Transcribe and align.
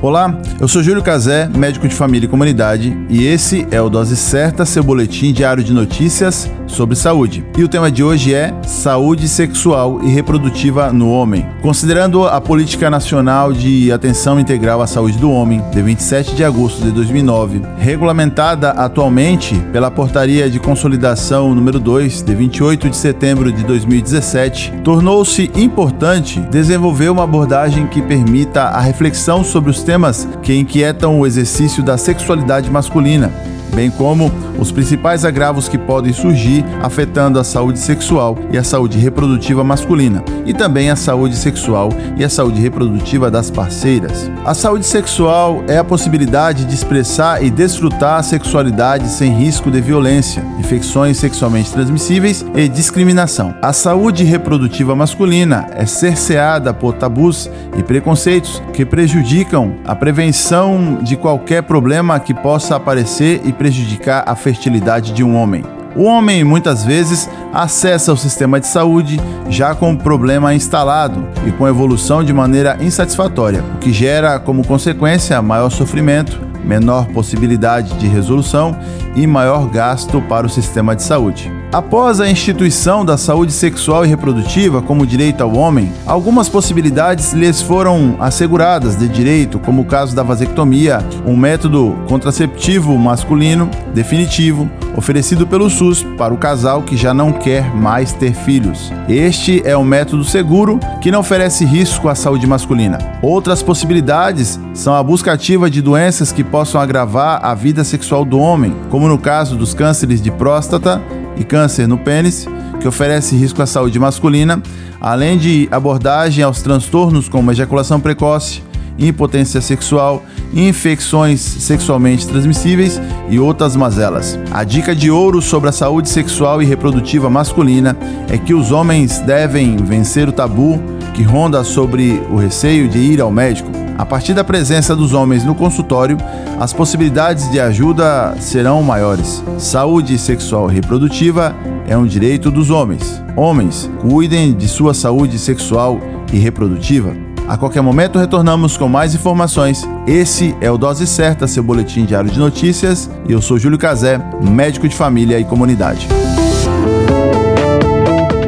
Olá, 0.00 0.32
eu 0.60 0.68
sou 0.68 0.80
Júlio 0.80 1.02
Cazé, 1.02 1.50
médico 1.52 1.88
de 1.88 1.94
família 1.94 2.26
e 2.26 2.30
comunidade, 2.30 2.96
e 3.10 3.26
esse 3.26 3.66
é 3.68 3.82
o 3.82 3.90
Dose 3.90 4.16
Certa, 4.16 4.64
seu 4.64 4.84
boletim 4.84 5.32
diário 5.32 5.64
de 5.64 5.72
notícias 5.72 6.48
sobre 6.68 6.94
saúde. 6.94 7.44
E 7.56 7.64
o 7.64 7.68
tema 7.68 7.90
de 7.90 8.04
hoje 8.04 8.32
é 8.32 8.54
saúde 8.62 9.26
sexual 9.26 10.00
e 10.04 10.08
reprodutiva 10.08 10.92
no 10.92 11.10
homem. 11.10 11.44
Considerando 11.62 12.26
a 12.26 12.40
Política 12.40 12.88
Nacional 12.88 13.52
de 13.52 13.90
Atenção 13.90 14.38
Integral 14.38 14.80
à 14.80 14.86
Saúde 14.86 15.18
do 15.18 15.32
Homem, 15.32 15.62
de 15.72 15.82
27 15.82 16.36
de 16.36 16.44
agosto 16.44 16.80
de 16.82 16.92
2009, 16.92 17.62
regulamentada 17.78 18.70
atualmente 18.70 19.56
pela 19.72 19.90
Portaria 19.90 20.48
de 20.48 20.60
Consolidação 20.60 21.52
número 21.54 21.80
2, 21.80 22.22
de 22.22 22.34
28 22.34 22.90
de 22.90 22.96
setembro 22.96 23.50
de 23.50 23.64
2017, 23.64 24.74
tornou-se 24.84 25.50
importante 25.56 26.38
desenvolver 26.50 27.08
uma 27.08 27.24
abordagem 27.24 27.88
que 27.88 28.00
permita 28.00 28.62
a 28.62 28.80
reflexão 28.80 29.42
sobre 29.42 29.70
os 29.70 29.82
temas 29.88 30.28
que 30.42 30.54
inquietam 30.54 31.18
o 31.18 31.26
exercício 31.26 31.82
da 31.82 31.96
sexualidade 31.96 32.70
masculina 32.70 33.32
bem 33.74 33.90
como 33.90 34.30
os 34.58 34.72
principais 34.72 35.24
agravos 35.24 35.68
que 35.68 35.78
podem 35.78 36.12
surgir 36.12 36.64
afetando 36.82 37.38
a 37.38 37.44
saúde 37.44 37.78
sexual 37.78 38.36
e 38.52 38.58
a 38.58 38.64
saúde 38.64 38.98
reprodutiva 38.98 39.62
masculina, 39.62 40.22
e 40.44 40.52
também 40.52 40.90
a 40.90 40.96
saúde 40.96 41.36
sexual 41.36 41.90
e 42.16 42.24
a 42.24 42.28
saúde 42.28 42.60
reprodutiva 42.60 43.30
das 43.30 43.50
parceiras. 43.50 44.30
A 44.44 44.54
saúde 44.54 44.86
sexual 44.86 45.62
é 45.68 45.78
a 45.78 45.84
possibilidade 45.84 46.64
de 46.64 46.74
expressar 46.74 47.42
e 47.42 47.50
desfrutar 47.50 48.18
a 48.18 48.22
sexualidade 48.22 49.08
sem 49.08 49.32
risco 49.32 49.70
de 49.70 49.80
violência, 49.80 50.44
infecções 50.58 51.16
sexualmente 51.16 51.72
transmissíveis 51.72 52.44
e 52.54 52.68
discriminação. 52.68 53.54
A 53.62 53.72
saúde 53.72 54.24
reprodutiva 54.24 54.94
masculina 54.96 55.66
é 55.72 55.86
cerceada 55.86 56.74
por 56.74 56.94
tabus 56.94 57.50
e 57.76 57.82
preconceitos 57.82 58.62
que 58.72 58.84
prejudicam 58.84 59.76
a 59.84 59.94
prevenção 59.94 60.98
de 61.02 61.16
qualquer 61.16 61.62
problema 61.62 62.18
que 62.18 62.34
possa 62.34 62.76
aparecer 62.76 63.42
e 63.44 63.52
prejudicar 63.52 64.24
a 64.26 64.34
fertilidade 64.48 65.12
de 65.12 65.22
um 65.22 65.36
homem. 65.36 65.62
O 65.94 66.04
homem 66.04 66.42
muitas 66.42 66.82
vezes 66.82 67.28
acessa 67.52 68.12
o 68.12 68.16
sistema 68.16 68.58
de 68.58 68.66
saúde 68.66 69.20
já 69.50 69.74
com 69.74 69.92
o 69.92 69.98
problema 69.98 70.54
instalado 70.54 71.26
e 71.46 71.52
com 71.52 71.68
evolução 71.68 72.24
de 72.24 72.32
maneira 72.32 72.78
insatisfatória, 72.80 73.62
o 73.74 73.78
que 73.78 73.92
gera 73.92 74.38
como 74.38 74.66
consequência 74.66 75.42
maior 75.42 75.68
sofrimento, 75.68 76.40
menor 76.64 77.08
possibilidade 77.08 77.92
de 77.94 78.06
resolução 78.06 78.74
e 79.14 79.26
maior 79.26 79.68
gasto 79.68 80.22
para 80.22 80.46
o 80.46 80.50
sistema 80.50 80.96
de 80.96 81.02
saúde. 81.02 81.57
Após 81.70 82.18
a 82.18 82.30
instituição 82.30 83.04
da 83.04 83.18
saúde 83.18 83.52
sexual 83.52 84.02
e 84.02 84.08
reprodutiva 84.08 84.80
como 84.80 85.06
direito 85.06 85.42
ao 85.42 85.54
homem, 85.54 85.92
algumas 86.06 86.48
possibilidades 86.48 87.34
lhes 87.34 87.60
foram 87.60 88.16
asseguradas 88.18 88.96
de 88.96 89.06
direito, 89.06 89.58
como 89.58 89.82
o 89.82 89.84
caso 89.84 90.16
da 90.16 90.22
vasectomia, 90.22 91.04
um 91.26 91.36
método 91.36 91.94
contraceptivo 92.08 92.96
masculino 92.96 93.68
definitivo 93.92 94.68
oferecido 94.96 95.46
pelo 95.46 95.68
SUS 95.68 96.02
para 96.16 96.32
o 96.32 96.38
casal 96.38 96.82
que 96.82 96.96
já 96.96 97.12
não 97.12 97.32
quer 97.32 97.74
mais 97.74 98.14
ter 98.14 98.32
filhos. 98.32 98.90
Este 99.06 99.62
é 99.64 99.76
um 99.76 99.84
método 99.84 100.24
seguro 100.24 100.80
que 101.02 101.10
não 101.10 101.20
oferece 101.20 101.66
risco 101.66 102.08
à 102.08 102.14
saúde 102.14 102.46
masculina. 102.46 102.98
Outras 103.20 103.62
possibilidades 103.62 104.58
são 104.72 104.94
a 104.94 105.02
busca 105.02 105.34
ativa 105.34 105.70
de 105.70 105.82
doenças 105.82 106.32
que 106.32 106.42
possam 106.42 106.80
agravar 106.80 107.44
a 107.44 107.54
vida 107.54 107.84
sexual 107.84 108.24
do 108.24 108.38
homem, 108.38 108.74
como 108.88 109.06
no 109.06 109.18
caso 109.18 109.54
dos 109.54 109.74
cânceres 109.74 110.22
de 110.22 110.30
próstata 110.30 111.00
e 111.38 111.44
câncer 111.44 111.86
no 111.86 111.98
pênis, 111.98 112.46
que 112.80 112.88
oferece 112.88 113.36
risco 113.36 113.62
à 113.62 113.66
saúde 113.66 113.98
masculina, 113.98 114.62
além 115.00 115.38
de 115.38 115.68
abordagem 115.70 116.42
aos 116.42 116.62
transtornos 116.62 117.28
como 117.28 117.50
ejaculação 117.50 118.00
precoce, 118.00 118.62
impotência 118.98 119.60
sexual, 119.60 120.24
infecções 120.52 121.40
sexualmente 121.40 122.26
transmissíveis 122.26 123.00
e 123.28 123.38
outras 123.38 123.76
mazelas. 123.76 124.38
A 124.50 124.64
dica 124.64 124.94
de 124.94 125.10
ouro 125.10 125.40
sobre 125.40 125.68
a 125.68 125.72
saúde 125.72 126.08
sexual 126.08 126.60
e 126.60 126.66
reprodutiva 126.66 127.30
masculina 127.30 127.96
é 128.28 128.36
que 128.36 128.54
os 128.54 128.72
homens 128.72 129.20
devem 129.20 129.76
vencer 129.76 130.28
o 130.28 130.32
tabu 130.32 130.80
que 131.14 131.22
ronda 131.22 131.62
sobre 131.62 132.20
o 132.30 132.36
receio 132.36 132.88
de 132.88 132.98
ir 132.98 133.20
ao 133.20 133.30
médico. 133.30 133.87
A 133.98 134.06
partir 134.06 134.32
da 134.32 134.44
presença 134.44 134.94
dos 134.94 135.12
homens 135.12 135.42
no 135.42 135.56
consultório, 135.56 136.16
as 136.60 136.72
possibilidades 136.72 137.50
de 137.50 137.58
ajuda 137.58 138.36
serão 138.38 138.80
maiores. 138.80 139.42
Saúde 139.58 140.16
sexual 140.16 140.70
e 140.70 140.74
reprodutiva 140.74 141.52
é 141.84 141.96
um 141.96 142.06
direito 142.06 142.48
dos 142.48 142.70
homens. 142.70 143.20
Homens, 143.34 143.90
cuidem 144.00 144.54
de 144.54 144.68
sua 144.68 144.94
saúde 144.94 145.36
sexual 145.36 145.98
e 146.32 146.38
reprodutiva. 146.38 147.12
A 147.48 147.56
qualquer 147.56 147.80
momento 147.80 148.20
retornamos 148.20 148.76
com 148.76 148.88
mais 148.88 149.16
informações. 149.16 149.82
Esse 150.06 150.54
é 150.60 150.70
o 150.70 150.78
Dose 150.78 151.04
Certa, 151.04 151.48
seu 151.48 151.64
boletim 151.64 152.04
diário 152.04 152.30
de 152.30 152.38
notícias, 152.38 153.10
e 153.28 153.32
eu 153.32 153.42
sou 153.42 153.58
Júlio 153.58 153.78
Cazé, 153.78 154.20
médico 154.40 154.86
de 154.86 154.94
família 154.94 155.40
e 155.40 155.44
comunidade. 155.44 156.06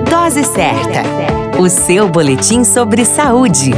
Dose 0.09 0.45
Certa, 0.45 1.03
o 1.59 1.69
seu 1.69 2.09
boletim 2.09 2.63
sobre 2.63 3.05
saúde. 3.05 3.73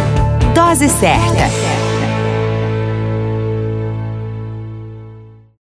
Dose 0.55 0.89
certa. 0.89 1.82